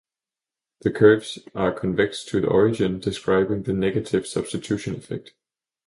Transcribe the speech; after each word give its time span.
The 0.79 0.89
curves 0.89 1.37
are 1.53 1.71
convex 1.71 2.25
to 2.25 2.41
the 2.41 2.47
origin, 2.47 2.99
describing 2.99 3.61
the 3.61 3.73
negative 3.73 4.25
substitution 4.25 4.95
effect. 4.95 5.35